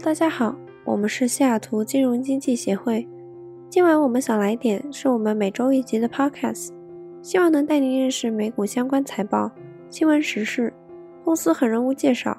[0.00, 0.54] 大家好，
[0.84, 3.06] 我们是西雅图金融经济协会。
[3.68, 6.68] 今晚我们想来点是我们每周一集的 Podcast，
[7.20, 9.50] 希望能带您认识美股相关财报、
[9.90, 10.72] 新闻时事、
[11.24, 12.38] 公司和人物介绍，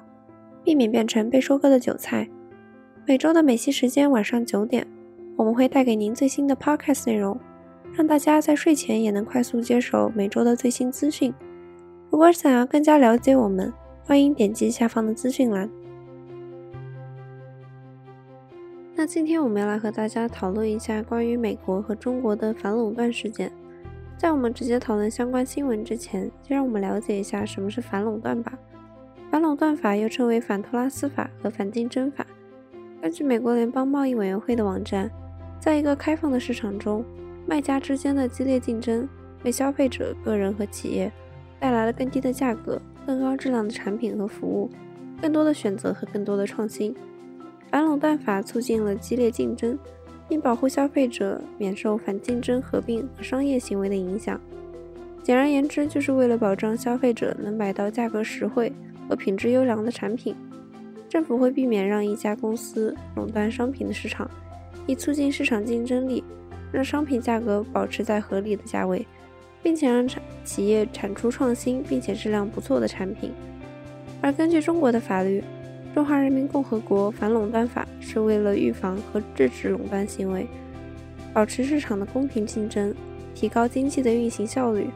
[0.64, 2.26] 避免变成被收割的韭菜。
[3.06, 4.86] 每周的美西时间晚上九点，
[5.36, 7.38] 我们会带给您最新的 Podcast 内容，
[7.92, 11.32] 让大家在睡前也能快速接手每周的最新资讯。
[12.08, 13.70] 如果想要更加了解我们，
[14.02, 15.70] 欢迎点击下方的资讯栏。
[19.00, 23.50] 那今天我们要来和大家讨论一下关于美国和中国的反垄断事件。
[24.18, 28.52] 在我们直接讨论相关新闻之前，先让我们了解一下什么是反垄断吧。
[29.30, 32.26] 反垄断法又称为反托拉斯法和反竞争法。
[33.00, 35.10] 根据美国联邦贸易委员会的网站，
[35.58, 37.02] 在一个开放的市场中，
[37.46, 39.08] 卖家之间的激烈竞争
[39.44, 41.10] 为消费者、个人和企业
[41.58, 44.68] 带来了更低的价格、更高质量的产品和服务、
[45.22, 46.94] 更多的选择和更多的创新。
[47.70, 49.78] 反垄断法促进了激烈竞争，
[50.28, 54.40] 并保护消费者免受反竞争合并和商业行为的影响。
[55.22, 58.72] 简而言之，就是为了保障消费者能买到价格实惠
[59.08, 60.34] 和品质优良的产品。
[61.08, 64.28] 政府会避免让一家公司垄断商品的市场，
[64.86, 66.24] 以促进市场竞争力，
[66.72, 69.06] 让商品价格保持在合理的价位，
[69.62, 73.32] 并且让产企业产出创新并且质量不错的产品。
[74.20, 75.40] 而根据中国的法律，
[75.94, 80.46] 《中华人民共和国反垄断法》是为了预防和制止垄断行为，
[81.32, 82.94] 保持市场的公平竞争，
[83.34, 84.86] 提高经济的运行效率，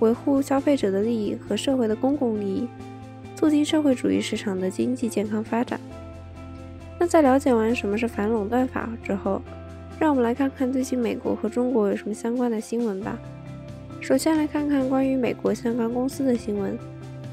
[0.00, 2.68] 维护消费者的利益和社会的公共利益，
[3.36, 5.78] 促进社会主义市场的经济健康发展。
[6.98, 9.42] 那在了解完什么是反垄断法之后，
[9.98, 13.18] 让我们来看看最近美国和中国有什么相关的新闻吧。
[14.00, 16.78] 首先来看看关于美国相关公司的新闻。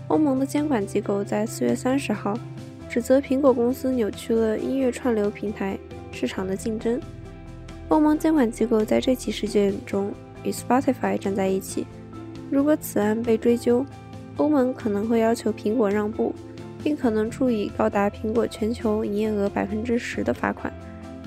[0.10, 2.38] 欧盟的监管机构在四月三十号。
[2.98, 5.78] 指责苹果公司扭曲了音乐串流平台
[6.12, 7.00] 市场的竞争。
[7.90, 10.12] 欧盟监管机构在这起事件中
[10.44, 11.86] 与 Spotify 站在一起。
[12.50, 13.86] 如果此案被追究，
[14.38, 16.34] 欧盟可能会要求苹果让步，
[16.84, 20.74] 并可能处以高达苹果全球营业额百分之十的罚款，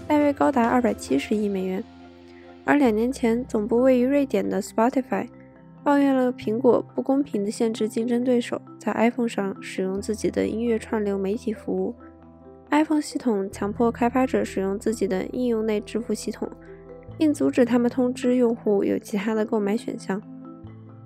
[0.09, 1.85] 大约高达二百七十亿美元。
[2.65, 5.29] 而两年前，总部位于瑞典的 Spotify。
[5.83, 11.95] 抱怨了苹果不公平的限制竞争对手在 iPhone 上使用自己的音乐串流媒体服务
[12.71, 16.49] ，iPhone 系统强迫开发者使用自己的应用内支付系统，
[17.17, 20.21] 并阻止他们通知用户有其他的购买选项。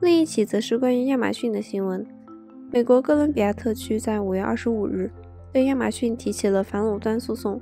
[0.01, 2.05] 另一起则是关于亚马逊的新闻，
[2.73, 5.11] 美国哥伦比亚特区在五月二十五日
[5.53, 7.61] 对亚马逊提起了反垄断诉讼，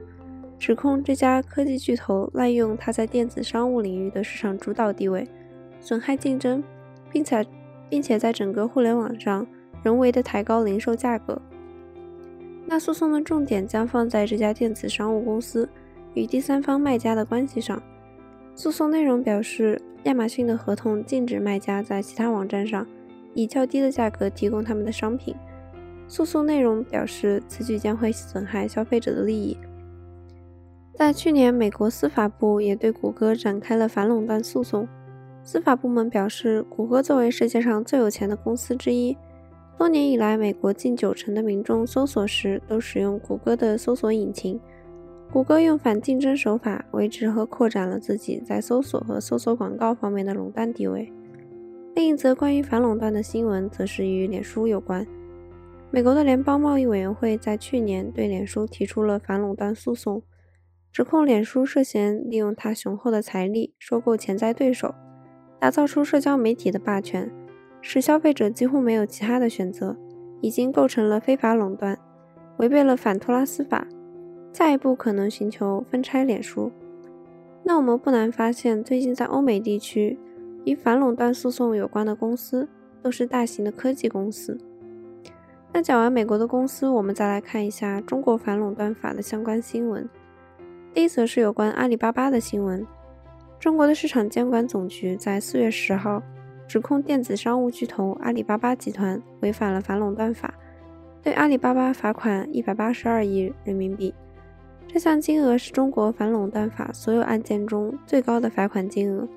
[0.59, 5.29] 指控这家科技巨头滥用它在电子商务领域的市场主导地位，
[5.79, 6.65] 损害竞争。
[7.12, 7.47] 并且，
[7.91, 9.47] 并且在整个互联网上
[9.83, 11.41] 人为的抬高零售价格。
[12.67, 15.69] 那诉讼的重点将放在这家电子商务公司
[16.15, 17.83] 与第三方卖家的关系上。
[18.55, 22.87] 诉讼内容表示，亚马逊的合同禁止卖家在其他网站上
[23.34, 25.34] 以较低的价格提供他们的商品。
[26.09, 29.56] 诉讼内容表示，此举将会损害消费者的利益。
[30.94, 34.87] 在去年，美国司法部也对谷歌展开了反垄断诉讼。
[35.44, 39.16] 司法部门表示，谷歌作为世界上最有钱的公司之一，
[39.76, 44.60] 多年以来，美国近九成的民众搜索时都使用谷歌的搜索引擎。
[45.32, 51.10] 谷歌用反竞争手法维持和扩展了自己在搜索和搜索广告方面的垄断地位。
[51.94, 55.06] 另一则关于反垄断的新闻，则是与脸书有关。
[55.91, 60.22] 美国的联邦贸易委员会在去年对脸书提出了反垄断诉讼，
[60.92, 64.94] 指控脸书涉嫌利用它雄厚的财力收购潜在对手。
[65.62, 67.31] 打造出社交媒体的霸权，
[67.81, 69.97] 使消费者几乎没有其他的选择，
[70.41, 71.97] 已经构成了非法垄断，
[72.56, 73.87] 违背了反托拉斯法。
[74.53, 76.73] 下一步可能寻求分拆脸书。
[77.62, 80.19] 那我们不难发现，最近在欧美地区
[80.65, 82.69] 与反垄断诉讼有关的公司
[83.00, 84.59] 都是大型的科技公司。
[85.73, 90.11] 那讲完美国的公司，我们再来看一下中国反垄断法的相关新闻。
[90.93, 92.85] 第一则是有关阿里巴巴的新闻。
[93.62, 96.20] 中国的市场监管总局在四月十号
[96.67, 100.53] 指控电子商务巨头阿里巴巴集团违反了反垄断法，
[101.23, 104.12] 对阿里巴巴罚款一百八十二亿人民币。
[104.88, 109.29] 这项金额是中国反垄断法所有案件中最高的罚款金额。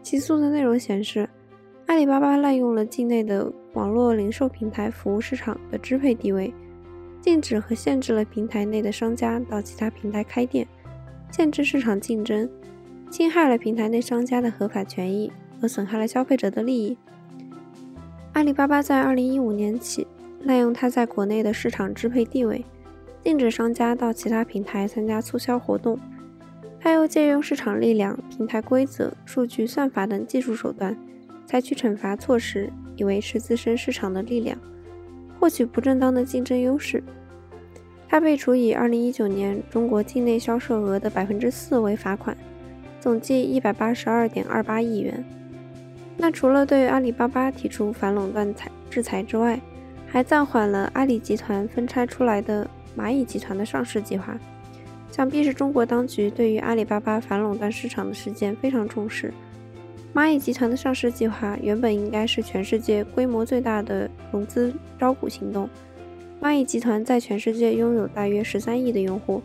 [0.00, 1.28] 起诉的内容显示，
[1.86, 6.54] 阿里巴巴滥用了境内的网络零售平台服务市场的支配地位，
[7.20, 10.64] 禁止和限制了平台内的商家到其他平台开店，
[11.32, 12.48] 限制市场竞争。
[13.10, 16.98] 侵害了平台内商家的合法权益和损害了消费者的利益。
[18.32, 20.06] 阿里巴巴在二零一五年起
[20.42, 22.64] 滥用它在国内的市场支配地位，
[23.22, 25.98] 禁止商家到其他平台参加促销活动。
[26.78, 30.96] 它又借用市场力量、平台规则、数据算法等技术手段，
[31.44, 34.56] 采取惩罚措施，以维持自身市场的力量，
[35.40, 37.02] 获取不正当的竞争优势。
[38.08, 42.36] 它被处以2019年中国境内销售额的百分之四为罚款，
[43.06, 45.24] 总计182.28亿元。
[46.16, 49.60] 那除了对阿里巴巴提出反垄断裁制裁之外，
[50.08, 52.68] 还暂缓了阿里集团分拆出来的
[52.98, 54.36] 蚂蚁集团的上市计划。
[55.12, 59.32] 想必是中国当局对于阿里巴巴反垄断市场的事件非常重视。
[60.12, 65.70] 蚂蚁集团的上市计划原本应该是全世界规模最大的融资招股行动。
[66.42, 69.40] 蚂蚁集团在全世界拥有大约十三亿的用户，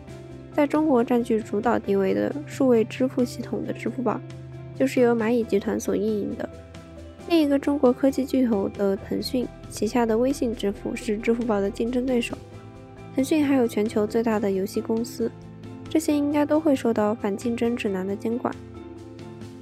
[0.54, 4.20] 在中国占据主导地位的数位支付系统的支付宝，
[4.78, 6.48] 就是由蚂蚁集团所运营的。
[7.28, 12.36] 另一个中国科技巨头的腾讯旗下的微信支付是支付宝的竞争对手。
[13.14, 15.30] 腾讯还有全球最大的游戏公司。
[15.88, 18.54] 这些应该都会受到反竞争指南的监管。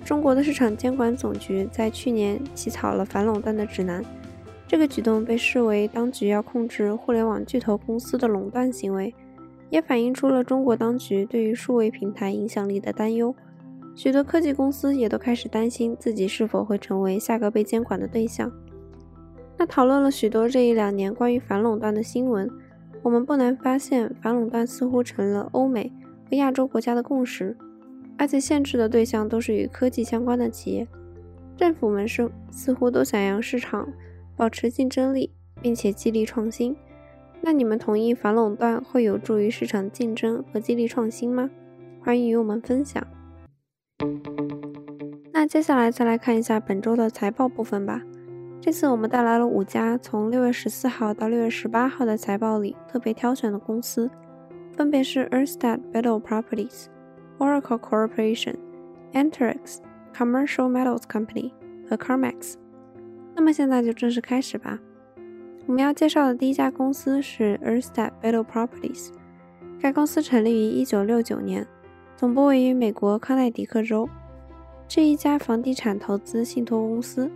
[0.05, 4.05] 中国的市场监管总局在去年起草了反垄断的指南，
[4.69, 9.13] 这个举动被视为当局要控制互联网巨头公司的垄断行为，
[9.70, 13.34] 也反映出了中国当局对于数位平台影响力的担忧。
[13.94, 18.50] 许多科技公司也都开始担心自己是否会成为下个被监管的对象。
[19.56, 22.50] 那讨论了许多这一两年关于反垄断的新闻，
[23.02, 25.93] 我们不难发现，反垄断似乎成了欧美。
[26.31, 27.56] 和亚洲国家的共识，
[28.17, 30.87] 而且限制的对象都是与科技相关的企业。
[31.56, 33.93] 政府们是似乎都想让市场
[34.37, 36.76] 保持竞争力，并且激励创新。
[37.43, 41.51] 那你们同意反垄断会有助于市场竞争和激励创新吗？
[42.03, 43.03] 欢迎与我们分享。
[45.33, 48.03] 那接下来再来看一下本周的财报部分吧。
[48.61, 54.11] 这次我们带来了五家从六月十四号到六月十八号的财报里特别挑选的公司。
[54.73, 56.87] 分别是 Earthstat Battle Properties、
[57.39, 58.57] Oracle Corporation、
[59.13, 59.79] Enterix、
[60.15, 61.53] Commercial Metals Company
[61.89, 62.55] 和 CarMax。
[63.35, 64.79] 那么现在就正式开始吧。
[65.70, 69.11] 我们要介绍的第一家公司是 Urstadt Biddle Properties。
[69.81, 71.64] 该公司成立于1969年，
[72.17, 74.08] 总部位于美国康奈狄克州，
[74.88, 77.31] 是一家房地产投资信托公司。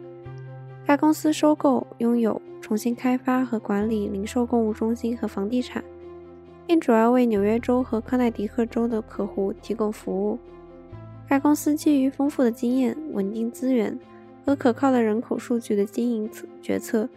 [0.84, 5.84] 该公司收购、拥有、重新开发和管理零售购物中心和房地产。
[6.66, 10.40] 并主要为纽约州和康奈狄克州的客户提供服务。
[11.28, 13.96] 该公司基于丰富的经验、稳定资源
[14.44, 16.28] 和可靠的人口数据的经营
[16.60, 17.08] 决策，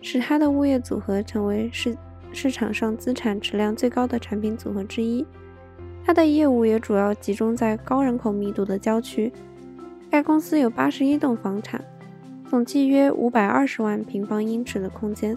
[0.00, 1.96] 使它的物业组合成为市
[2.32, 5.26] 市场上资产质量最高的产品组合之一。
[6.04, 9.32] 它的业务也主要集中在高人口密度的郊区。
[10.08, 11.84] 该公司有八十一栋房产，
[12.48, 15.36] 总计约五百二十万平方英尺的空间。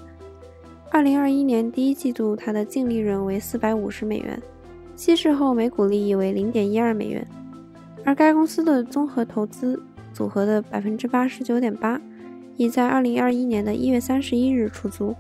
[0.91, 4.39] 二零二一年第一季度，它的净利润为四百五十美元，
[4.95, 7.27] 稀释后每股利益为零点一二美元。
[8.05, 9.81] 而该公司的综合投资
[10.13, 11.99] 组合的百分之八十九点八，
[12.59, 15.15] 已在二零二一年的一月三十一日出租。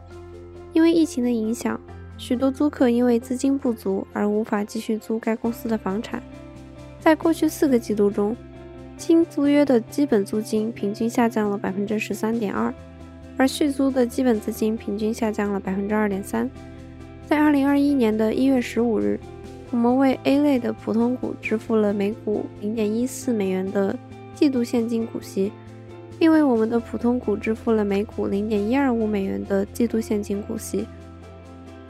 [0.73, 1.79] 因为疫情的影响，
[2.17, 6.21] 许多租客因为资金不足而无法继续租该公司的房产。
[6.99, 8.35] 在过去四个季度中，
[8.97, 12.73] 新租约的基本租金平均下降了百分之十三点二。
[13.37, 16.49] 而续租的基本资金平均下降了百分之二点三。
[17.25, 19.17] 在二零二一年的一月十五日，
[19.71, 23.97] 我们为 A 类的普通股支付了每股零点一四美元的
[24.35, 25.53] 季度现金股息，
[26.19, 30.85] 并为我们的普通股支付了每股零点一二五美元的季度现金股息。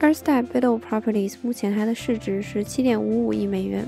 [0.00, 3.84] Urstadt Biddle Properties 目前它的市值是七点五五亿美元，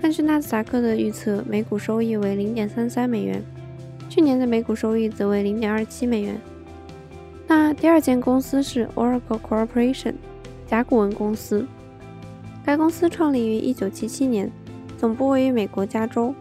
[0.00, 3.42] 根据纳斯达克的预测，每股收益为零点三三美元，
[4.08, 6.38] 去年的每股收益则为零点二七美元。
[7.46, 10.14] 那第二间公司是 Oracle Corporation，
[10.66, 11.66] 甲骨文公司。
[12.64, 14.52] 该公司创立于1977年，
[14.96, 16.34] 总部位于美国加州，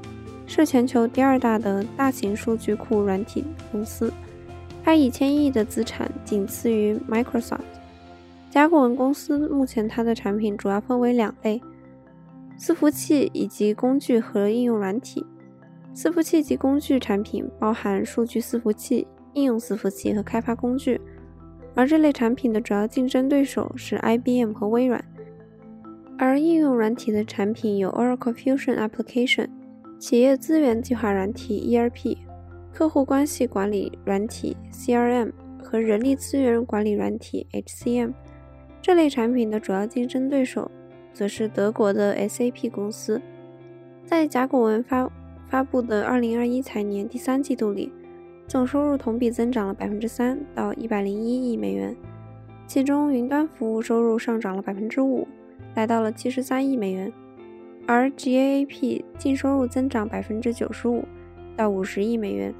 [0.45, 4.11] 是全球第二大的大型数据库软体公司。
[4.83, 7.59] 它以千亿的资产仅次于 Microsoft。
[8.49, 11.61] 甲骨文公司目前它的产品主要分为两类：
[12.59, 15.25] 伺服器以及工具和应用软体。
[15.95, 19.07] 伺服器及工具产品包含数据伺服器。
[19.35, 21.01] 应用伺服器和开发工具，
[21.73, 25.03] 而这类产品的主要竞争对手是 IBM 和微软。
[26.19, 29.47] 而应用软体的产品有 Oracle Fusion Application、
[29.99, 32.17] 企业资源计划软体 ERP、
[32.71, 35.31] 客户关系管理软体 CRM
[35.61, 38.11] 和人力资源管理软体 HCM。
[38.81, 40.69] 这类产品的主要竞争对手
[41.13, 43.21] 则是德国的 SAP 公司。
[44.05, 45.09] 在甲骨文发
[45.47, 47.91] 发布的2021财年第三季度里。
[48.45, 51.95] 总收入同比增长了百分之三，到一百零一亿美元，
[52.67, 55.25] 其中云端服务收入上涨了百分之五，
[55.75, 57.11] 来到了七十三亿美元，
[57.85, 61.03] 而 GAAP 净收入增长百分之九十五
[61.55, 62.53] 到五十亿美元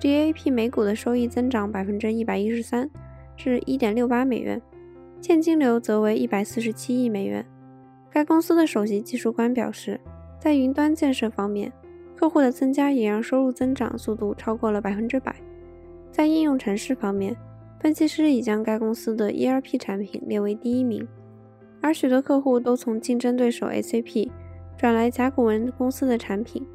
[0.00, 2.88] ，GAAP 每股的收益增长百分之一百一十三
[3.36, 4.60] 至一点六八美元，
[5.20, 7.44] 现金流则为一百四十七亿美元。
[8.10, 9.98] 该公司的首席技术官表示，
[10.38, 11.72] 在云端建设方面，
[12.14, 15.34] 客户的增加也让收入增长速度超过了百分之百。
[16.10, 17.34] 在应用程式方面，
[17.80, 21.08] 分析师已将该公司的 ERP 产品列为第一名。
[21.80, 24.28] 而许多客户都从竞争对手 SAP
[24.82, 26.66] 转来甲骨文公司的产品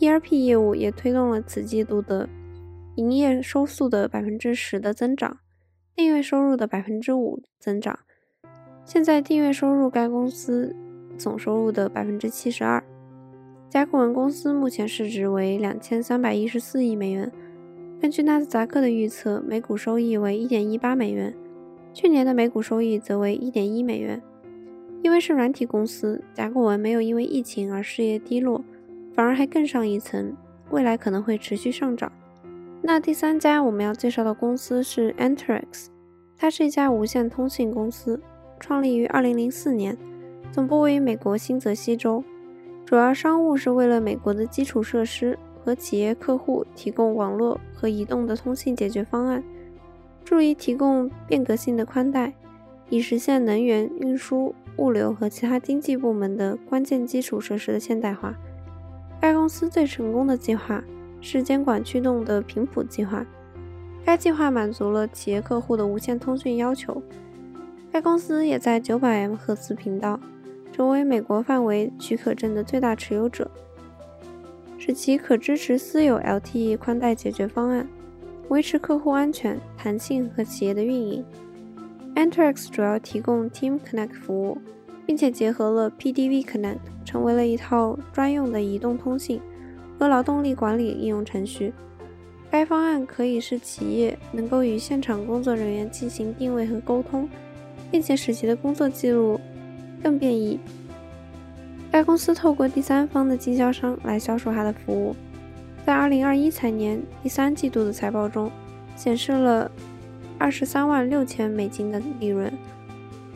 [0.00, 2.28] ，ERP 业务也推动了此季度的
[2.96, 5.38] 营业收速的百分之十的增长，
[5.94, 8.00] 订阅收入的百分之五增长。
[8.84, 10.74] 现在订阅收入该公司
[11.16, 12.82] 总收入的百分之七十二。
[13.70, 17.30] 甲骨文公司目前市值为两千三百一十四亿美元，
[18.00, 21.32] 根据纳斯达克的预测，每股收益为一点一八美元，
[21.94, 24.20] 去年的每股收益则为一点一美元。
[25.02, 28.64] 因为是软体公司，甲骨文没有因为疫情而事业低落，
[29.14, 30.34] 反而还更上一层，
[30.70, 32.10] 未来可能会持续上涨。
[32.82, 35.86] 那第三家我们要介绍的公司是 Anterix，
[36.36, 38.20] 它是一家无线通信公司，
[38.58, 39.96] 创立于2004年，
[40.50, 42.22] 总部位于美国新泽西州，
[42.84, 49.42] 主要商务是为了美国的基础设施和企业客户提供网络和移动的通信解决方案，
[50.24, 52.32] 助力提供变革性的宽带。
[52.88, 58.34] 以实现能源运输、物流和其他经济部门的关键基础设施的现代化。
[59.20, 60.82] 该公司最成功的计划
[61.20, 63.24] 是监管驱动的频谱计划。
[64.04, 67.02] 该计划满足了企业客户的无线通讯要求。
[67.90, 70.20] 该公司也在 900M 赫兹频道
[70.72, 73.50] 成为美国范围许可证的最大持有者，
[74.76, 77.88] 使其可支持私有 LTE 宽带解决方案，
[78.48, 81.24] 维持客户安全、弹性和企业的运营。
[82.16, 84.56] Enterx 主要提供 Team Connect 服务，
[85.04, 89.38] 并且结合了 PDV Connect，成为了一套专用的移动通信
[89.98, 91.74] 和劳动力管理应用程序。
[92.50, 97.28] 该方案可以使企业能够与现场工作人员进行定位和沟通，
[97.90, 99.38] 并且使其的工作记录
[100.02, 100.58] 更便宜。
[101.92, 105.14] 该公司透过第三方的经销商来销售它的服务，
[105.84, 108.50] 在2021财年第三季度的财报中
[108.96, 109.70] 显示了。
[110.38, 112.52] 二十三万六千美金的利润。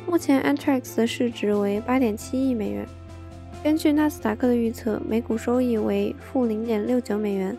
[0.06, 2.86] 目前，Anterix 的市值为八点七亿美元。
[3.62, 7.56] 根据纳斯达克的预测，每股收益为负零点六九美元。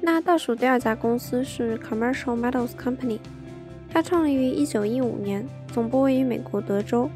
[0.00, 3.18] 那倒数第二家公司是 Commercial Metals Company，
[3.88, 7.08] 它创立于一九一五年，总部位于美国德州，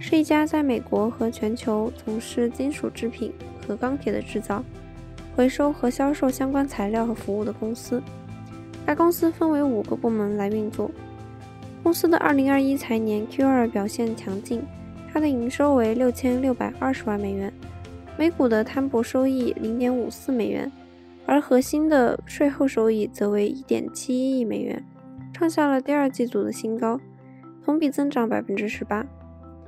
[0.00, 3.32] 是一家在美国和全球从事金属制品
[3.66, 4.64] 和钢铁的制造、
[5.36, 8.02] 回收和销售相关材料和服务的公司。
[8.84, 10.90] 该公司分为五个部门来运作。
[11.82, 14.62] 公司的二零二一财年 Q 二表现强劲，
[15.12, 17.52] 它的营收为六千六百二十万美元，
[18.16, 20.70] 每股的摊薄收益零点五四美元，
[21.26, 24.82] 而核心的税后收益则为一点七一亿美元，
[25.32, 27.00] 创下了第二季度的新高，
[27.64, 29.04] 同比增长百分之十八。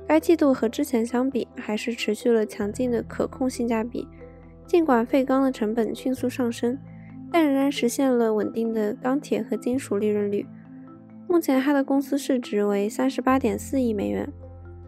[0.07, 4.07] 该季度和之前相比，还是持续了强劲的可控性价比，
[4.65, 6.77] 尽管废钢的成本迅速上升，
[7.29, 10.45] 但仍然实现了稳定的钢铁和金属利润率。
[11.27, 14.31] 目前，它的公司市值为三十八点四亿美元。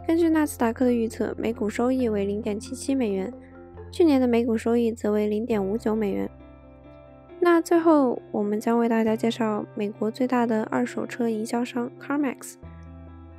[0.07, 3.33] 根据纳斯达克的预测，每股收益为零点七七美元，
[3.91, 6.29] 去年的每股收益则为零点五九美元。
[7.39, 12.55] 那最后，我们将为大家介绍美国最大的二手车营销商 CarMax。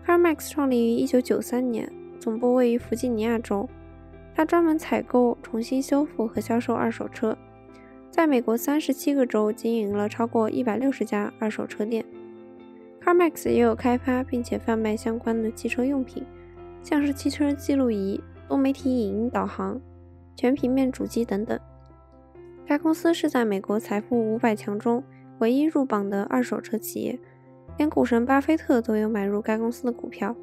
[0.07, 1.91] CarMax 创立于一九九三年，
[2.21, 3.69] 总部位于弗吉尼亚州。
[4.35, 7.37] 它专门采购、重新修复和销售二手车，
[8.11, 12.05] 在美国三十七个州经营了超过一百六十家二手车店。
[13.19, 16.25] CarMax 也有开发并且贩卖相关的汽车用品，
[16.85, 19.81] 像是汽车记录仪、多媒体影音导航、
[20.37, 21.59] 全平面主机等等。
[22.65, 25.03] 该公司是在美国财富五百强中
[25.41, 27.19] 唯一入榜的二手车企业，
[27.77, 30.37] 连股神巴菲特都有买入该公司的股票。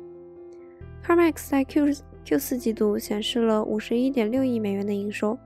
[1.08, 1.94] CarMax 在 Q
[2.25, 5.39] Q 四季度显示了五十一点六亿美元的营收，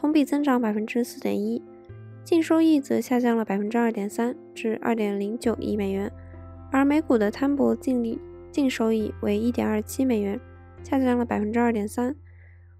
[0.00, 1.62] 同比增长百分之四点一，
[2.24, 6.10] 净收益则下降了百分之二点三至二点零九亿美元。
[6.72, 8.18] 而每股的摊薄净利
[8.50, 10.40] 净收益为一点二七美元，
[10.82, 12.16] 下降了百分之二点三。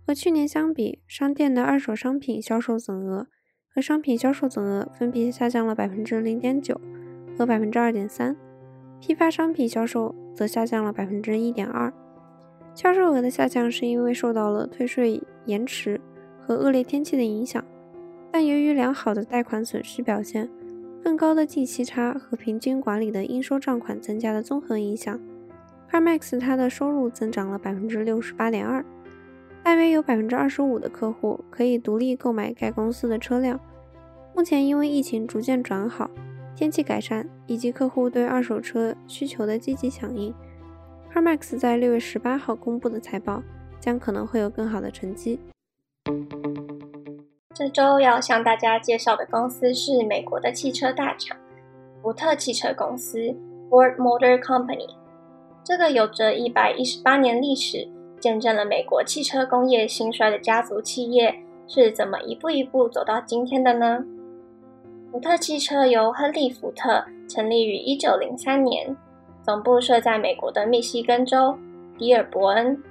[0.04, 3.28] 和去年相比，商店的二手商品销售总额
[3.68, 6.80] 和商品销售总额分别下降了百分之零点九
[7.38, 8.34] 和百分之二点三，
[8.98, 11.92] 批发商品销售则下降了百分之一点二。
[12.74, 16.00] 销售额的下降是因为受到了退税延迟
[16.40, 17.62] 和恶劣天气的影响，
[18.30, 20.48] 但由于良好的贷款损失表现。
[21.02, 25.20] 更高的净息差和平均管理的应收账款增加的综合影响
[25.90, 28.84] CarMax 它的收入增长了百分之六十八点二，
[29.62, 33.60] 大约有百分之二十五的客户可以独立购买该公司的车辆。
[34.34, 36.10] 目前因为疫情逐渐转好，
[36.56, 40.32] 天气改善以及客户对二手车需求的积极响应
[41.12, 43.42] ，CarMax 在六月十八号公布的财报
[43.78, 45.38] 将可能会有更好的成绩。
[47.54, 51.36] 这周要向大家介绍的公司是美国的汽车大厂
[52.00, 53.18] 福特汽车公司
[53.68, 54.88] （Ford Motor Company）。
[55.62, 57.86] 这个有着一百一十八年历史、
[58.18, 61.34] 见证了美国汽车工业兴衰的家族企业
[61.68, 64.02] 是怎么一步一步走到今天的呢？
[65.12, 68.96] 福特汽车由亨利·福特成立于一九零三年，
[69.44, 71.54] 总部设在美国的密西根州
[71.98, 72.82] 迪尔伯恩。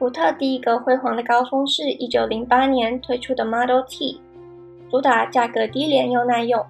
[0.00, 4.18] 福特第一个辉煌的高峰是一九零八年推出的 Model T，
[4.90, 6.64] 主打价格低廉又耐用。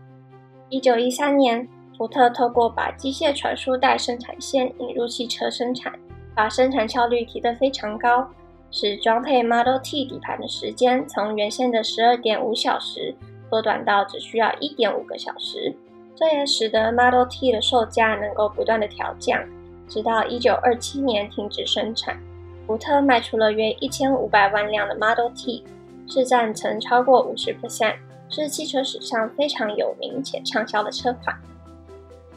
[0.69, 5.97] 一九一三年，福特透过把机械传输带生产线引入汽车生产，
[6.35, 8.29] 把生产效率提得非常高，
[8.73, 13.15] 使装配 Model T 底盘的时间从原先的十二点五小时
[13.49, 15.73] 缩短到只需要一点五个小时。
[16.17, 19.41] 这也使得 Model T 的售价能够不断的调降，
[19.87, 22.21] 直到一九二七年停止生产。
[22.71, 25.65] 福特卖出了约一千五百万辆的 Model T，
[26.07, 27.97] 市占曾超过五十 percent，
[28.29, 31.37] 是汽车史上非常有名且畅销的车款。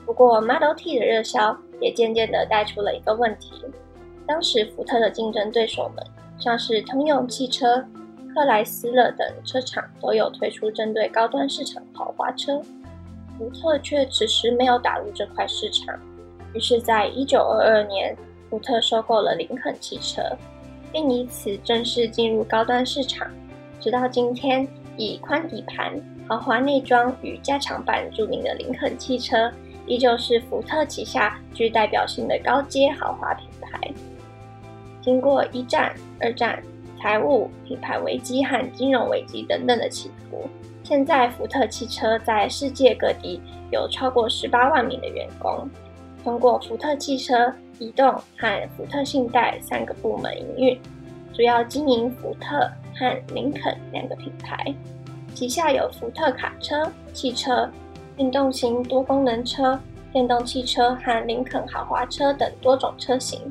[0.08, 3.52] 不过，Model T 的热销也渐渐地带出了一个问题：
[4.26, 6.04] 当时福特的竞争对手们，
[6.40, 7.86] 像是通用汽车、
[8.34, 12.60] 克莱斯勒等车厂，都有推出针对高端市场的豪华车，
[13.38, 15.96] 福特却迟迟没有打入这块市场。
[16.56, 18.18] 于是，在一九二二年，
[18.54, 20.22] 福特收购了林肯汽车，
[20.92, 23.28] 并以此正式进入高端市场。
[23.80, 29.52] 直到今天，以宽底盘、豪华内装与加长版著名的林肯汽车，
[29.88, 33.92] 依旧是福特旗下具代表性的高阶豪华品牌。
[35.02, 36.62] 经过一战、二战、
[37.02, 40.48] 财务、品牌危机和金融危机等等的起伏，
[40.84, 45.68] 现在福特汽车在世界各地有超过十八万名的员工。
[46.24, 50.80] 通过福特汽车、移动和福特信贷三个部门营运，
[51.34, 54.74] 主要经营福特和林肯两个品牌，
[55.34, 57.70] 旗下有福特卡车、汽车、
[58.18, 59.80] 运动型多功能车、
[60.12, 63.42] 电动汽车和林肯豪华车等多种车型。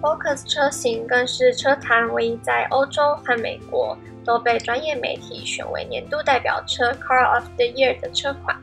[0.00, 3.94] Focus 车型更是车坛唯一在欧洲和美国
[4.24, 8.56] 都被专业媒体选为年度代表车 （Car of the Year） 的车款。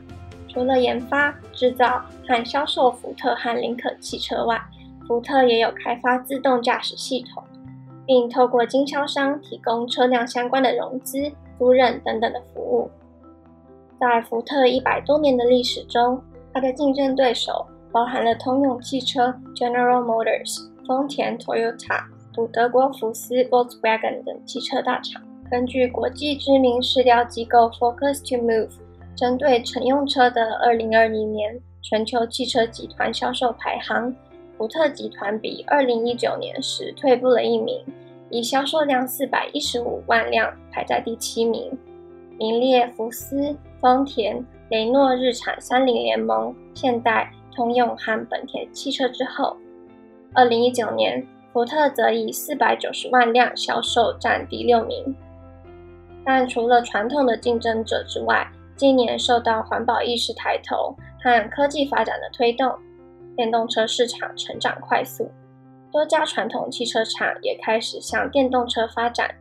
[0.48, 4.60] 除了研发、制造和销售福特和林肯汽车外，
[5.08, 7.42] 福特也有开发自动驾驶系统，
[8.06, 12.90] 并透过经销商提供车辆相关的融资、租赁等等的服务。
[13.98, 22.04] 在福特一百多年的历史中，它的竞争对手包含了通用汽车 （General Motors）、丰田 （Toyota）、
[22.52, 25.22] 德国福斯 （Volkswagen） 等汽车大厂。
[25.50, 28.68] 根据国际知名市调机构 Focus to Move。
[29.16, 34.14] 针对乘用车的二零二零年全球汽车集团销售排行，
[34.58, 37.80] 福特集团比二零一九年时退步了一名，
[38.28, 41.70] 以销售量四百一十五万辆排在第七名，
[42.36, 49.56] 名列福斯、丰田、雷诺日产三菱联盟、现代、通用和本田汽车之后。
[50.34, 55.14] 二零一九年，福特则以四百九十万辆销售占第六名。
[56.24, 58.44] 但除了传统的竞争者之外，
[58.74, 62.76] 今年受到环保意识抬头和科技发展的推动，
[63.38, 65.30] 电动车市场成长快速，
[65.92, 69.32] 多家传统汽车厂也开始向电动车发展。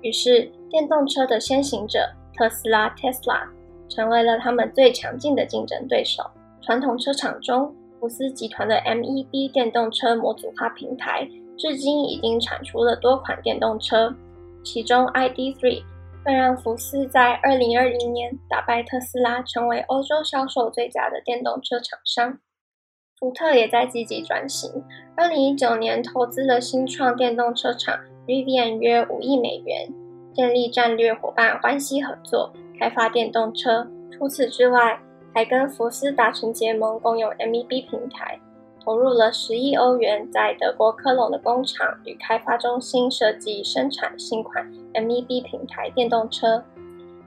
[0.00, 3.46] 于是，电动车的先行者特斯拉 （Tesla）
[3.90, 6.22] 成为了他们最强劲的竞争对手。
[6.62, 11.28] 传统车厂中，福斯集团的 MEB 电动车模组化平台，
[11.58, 14.14] 至今已经产出了多款电动车，
[14.64, 15.82] 其中 ID.3。
[16.24, 22.38] 更让福斯在二零二零年打败特斯拉，成为欧洲销售最佳的电动车厂商。
[23.20, 24.82] 福特也在积极转型，
[25.14, 27.94] 二零一九年投资了新创电动车厂
[28.26, 29.86] Rivian 约五亿美元，
[30.32, 33.86] 建立战略伙伴关系合作，开发电动车。
[34.10, 34.98] 除此之外，
[35.34, 38.40] 还跟福斯达成结盟，共用 MEB 平台。
[38.82, 46.64] 投入了十亿欧元，在德国科隆的工厂与开发中心设计生产新款 MEB 平台电动车，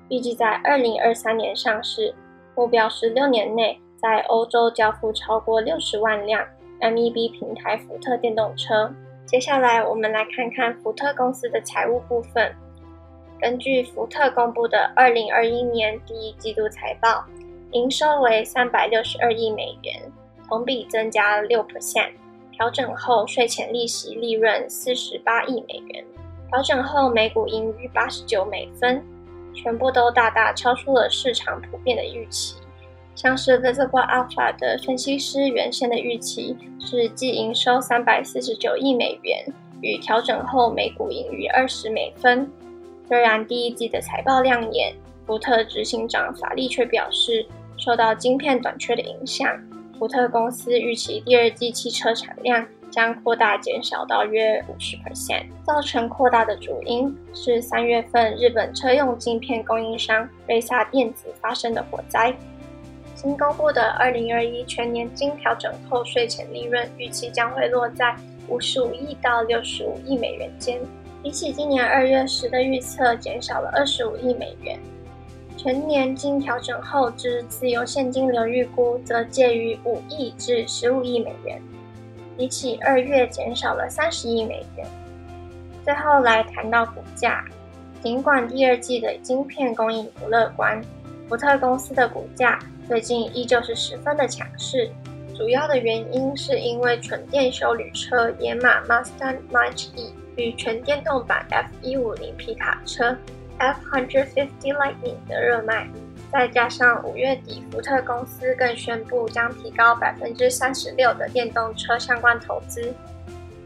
[0.09, 2.15] 预计在二零二三年上市，
[2.55, 6.45] 目标是六年内在欧洲交付超过六十万辆
[6.81, 8.91] MEB 平台福特电动车。
[9.25, 12.53] 接下来，我们来看看福特公司的财务部分。
[13.39, 17.23] 根据福特公布的二零二一年第一季度财报，
[17.71, 20.11] 营收为三百六十二亿美元。
[20.49, 22.11] 同比增加了六 percent，
[22.51, 26.03] 调整后税前利息利润四十八亿美元，
[26.49, 29.01] 调整后每股盈余八十九美分，
[29.53, 32.57] 全部都大大超出了市场普遍的预期。
[33.15, 39.45] 像是 Visible Alpha 的分析师原先的预期是季营收三百四十九亿美元，
[39.81, 42.49] 与调整后每股盈余二十美分。
[43.07, 44.93] 虽然第一季的财报亮眼，
[45.25, 47.45] 福特执行长法利却表示，
[47.77, 49.47] 受到晶片短缺的影响，
[49.99, 55.45] 福特公司预期第二季汽车产量将扩大减少到约五十 percent。
[55.63, 62.35] 造成扩大的主因是三月份日本车用晶片供应商瑞萨电子发生的火灾。
[63.23, 68.13] 新公布的二零二一全年经调整后税前利润预期将会落在
[68.49, 70.77] 五十五亿到六十五亿美元间，
[71.23, 74.77] 比起今年二月时的预测减少了二十五亿美元。
[75.55, 81.61] 全年经调整后之自由现金流预估则介于五亿至十五亿美元，
[82.35, 84.85] 比起二月减少了三十亿美元。
[85.85, 87.45] 最后来谈到股价，
[88.01, 90.81] 尽管第二季的晶片供应不乐观，
[91.29, 94.91] 福特公司的股价最近依旧是十分的强势。
[95.35, 103.15] 主要的原因是因为纯电休旅车野马 Mustang Mach-E 与全电动版 F150 皮卡车。
[103.59, 105.87] F150 Lightning 的热卖，
[106.31, 112.93] 再加上五月底福特公司更宣布将提高百分之三十六的电动车相关投资，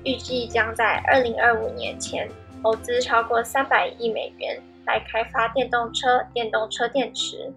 [0.04, 2.30] 预计将在二零二五年前
[2.62, 7.52] 投资超过三百亿美元来开发电动车、电动车电池。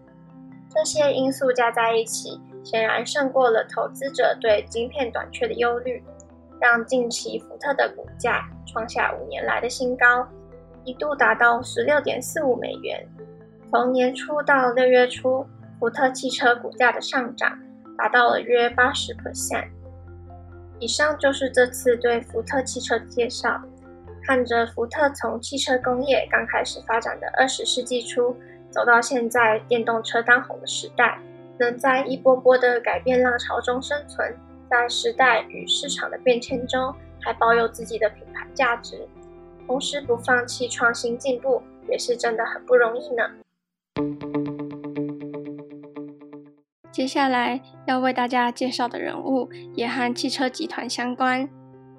[0.73, 6.01] 这些因素加在一起，显然胜过了投资者对晶片短缺的忧虑，
[6.61, 10.27] 让近期福特的股价创下五年来的新高。
[10.85, 13.07] 一度达到十六点四五美元。
[13.71, 15.45] 从年初到六月初，
[15.79, 17.59] 福特汽车股价的上涨
[17.99, 19.69] 达到了约八十 percent。
[20.79, 23.61] 以上就是这次对福特汽车的介绍。
[24.23, 28.37] 看着福特从汽车工业刚开始发展的二十世纪初，
[28.71, 31.19] 走到现在电动车当红的时代，
[31.59, 34.35] 能在一波波的改变浪潮中生存，
[34.71, 39.07] 在时代与市场的变迁中，还保有自己的品牌价值。
[39.67, 43.23] 同时不放弃创新进步，也是真的很不容易呢。
[46.91, 51.49] 接下来要为大家介绍的人物也和汽车集团相关，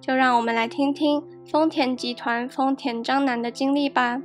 [0.02, 4.22] 就让我们来听听丰田集团丰田章男的经历吧。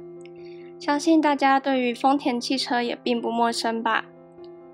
[0.79, 4.05] 相信大家对于丰田汽车也并不陌生吧？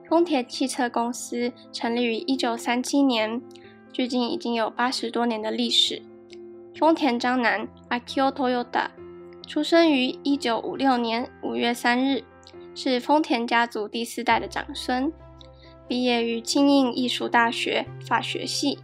[0.09, 3.41] 丰田汽车公司成立于一九三七年，
[3.93, 6.03] 距今已经有八十多年的历史。
[6.75, 8.89] 丰田章男 Akio Toyoda
[9.47, 12.25] 出生于一九五六年五月三日，
[12.75, 15.13] 是丰田家族第四代的长孙。
[15.89, 18.79] 毕业于庆应艺术大学法学系。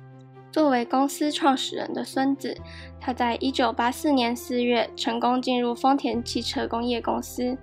[0.50, 2.56] 作为公司创始人的孙子，
[3.00, 7.56] 他在一九八四年四月成功进入丰田汽车工业公司。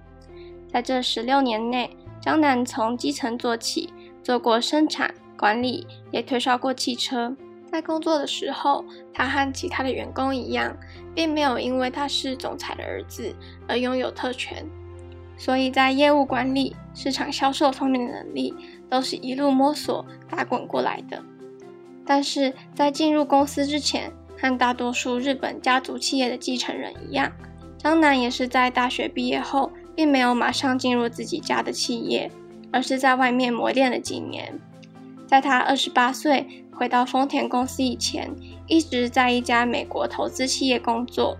[0.72, 1.90] 在这十六年内，
[2.22, 7.36] 章男从基层做起，做过生产管理，也推销过汽车。
[7.72, 10.76] 在工作的时候，他和其他的员工一样，
[11.14, 13.34] 并没有因为他是总裁的儿子
[13.68, 14.66] 而拥有特权，
[15.38, 18.54] 所以在业务管理、市场销售方面的能力
[18.90, 21.22] 都是一路摸索、打滚过来的。
[22.06, 27.32] 但是在进入公司之前，和大多数日本家族企业的继承人一样，
[27.78, 32.30] 张楠也是在大学毕业后，并没有马上进入自己家的企业，
[32.72, 34.60] 而是在外面磨练了几年。
[35.28, 38.30] 在他二十八岁，回到丰田公司以前，
[38.68, 41.38] 一直在一家美国投资企业工作。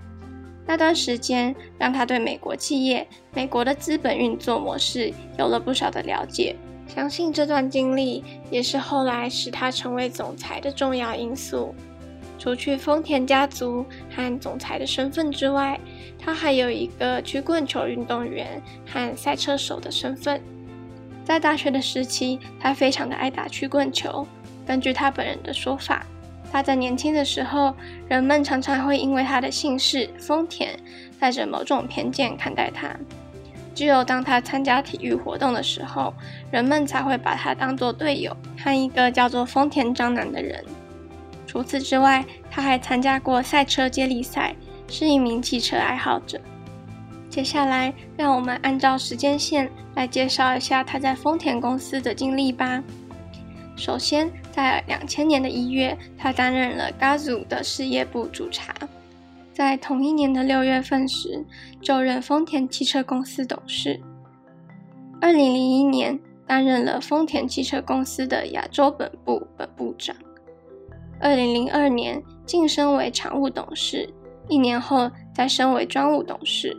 [0.66, 6.56] 那段时间让他对美国企业、美国的资本运作模式有了不少的了解。
[6.88, 11.74] 相信这段经历也是后来使他成为总裁的重要因素。
[12.38, 15.80] 除去丰田家族和总裁的身份之外，
[16.20, 20.40] 他还有一个曲棍球运动员和赛车手的身份。
[21.24, 24.28] 在大学的时期，他非常的爱打曲棍球。
[24.66, 26.06] 根据他本人的说法，
[26.52, 27.74] 他在年轻的时候，
[28.08, 30.78] 人们常常会因为他的姓氏丰田，
[31.20, 32.96] 带着某种偏见看待他。
[33.76, 36.14] 只有当他参加体育活动的时候，
[36.50, 40.64] 人们才会把他当作队友和一个叫做丰田章男的人。
[41.46, 44.56] 除此之外，他还参加过赛车接力赛，
[44.88, 46.40] 是一名汽车爱好者。
[47.30, 52.82] 接下来，让我们按照时间线来介绍一下他在丰田公司的经历吧。
[53.76, 58.74] 首先，在两千年的一月，他担任了 Gazoo 的事业部主查。
[59.56, 61.46] 在同一年的六月份时，
[61.82, 64.02] 就任丰田汽车公司董事。
[65.22, 70.14] 二零零一年，担任了丰田汽车公司的亚洲本部本部长。
[71.22, 74.14] 二零零二年，晋升为常务董事，
[74.50, 76.76] 一年后再升为专务董事。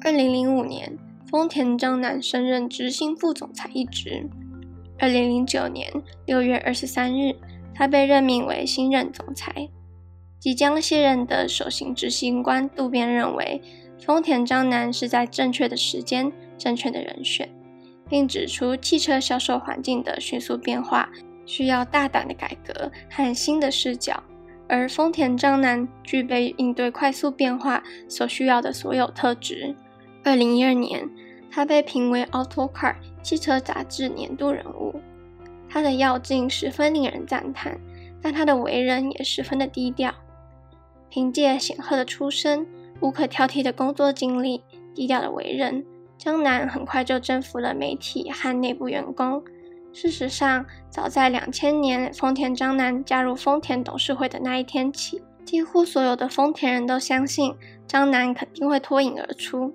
[0.00, 0.90] 二零零五年，
[1.30, 4.26] 丰田章男升任执行副总裁一职。
[4.98, 5.92] 二零零九年
[6.24, 7.36] 六月二十三日，
[7.74, 9.68] 他被任命为新任总裁。
[10.44, 13.62] 即将卸任的首席执行官渡边认为，
[13.98, 17.48] 丰田章男是在正确的时间、正确的人选，
[18.10, 21.08] 并指出汽车销售环境的迅速变化
[21.46, 24.22] 需要大胆的改革和新的视角，
[24.68, 29.74] 而丰田章男具备应对快速变化所需要的所有特质。
[30.24, 31.08] 二零一二年，
[31.50, 35.00] 他被评为《Autocar》汽车杂志年度人物。
[35.70, 37.80] 他的跃进十分令人赞叹，
[38.20, 40.14] 但他的为人也十分的低调。
[41.14, 42.66] 凭借显赫的出身、
[42.98, 44.60] 无可挑剔的工作经历、
[44.96, 45.86] 低调的为人，
[46.18, 49.40] 张楠很快就征服了媒体和内部员工。
[49.92, 57.54] 事实上，早在两千年丰田章男加入丰田董事会的那一天起，几乎所有的丰田人都相信
[57.86, 59.72] 章男肯定会脱颖而出。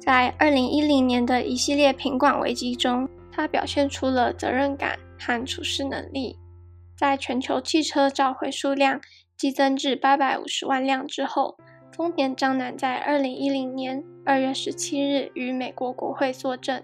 [0.00, 6.38] 在二零一零年的一系列品管危机中，他表现出了责任感和处事能力。
[6.96, 9.00] 在全球汽车召回数量
[9.38, 11.56] 激增至八百五十万辆之后，
[11.96, 16.82] 丰田章男在二零一零年二月十七日于美国国会作证。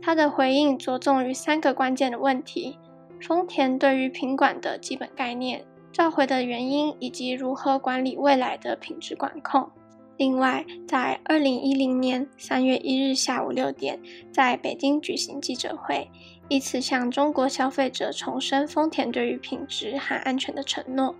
[0.00, 2.78] 他的回应着重于三个关键的问题：
[3.20, 9.68] 丰田对于品管的基本概念、召回的原因以及如何管理未来的品质管控。
[10.16, 14.00] 另外，在二零一零年三月一日下午六点，
[14.32, 16.10] 在北京举行记者会，
[16.48, 21.14] 以此向中国消费者重申丰田对于品质和安全的承诺。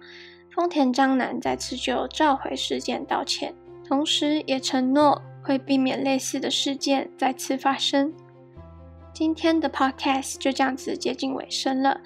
[0.54, 3.54] 丰田章男再次就召回事件道歉，
[3.86, 8.12] 同时也承诺会避免类似的事件再次发生。
[9.12, 12.00] 今天的 podcast 就这样子接近尾声了，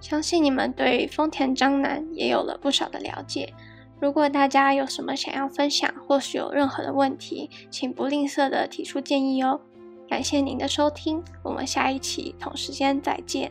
[0.00, 3.52] 相信你们对丰田章男也有了不少的了解。
[4.00, 9.60] 如果大家有什么想要分享，或是有任何的问题，请不吝啬的提出建议哦。
[10.08, 13.50] 感谢您的收听，我们下一期同时间再见。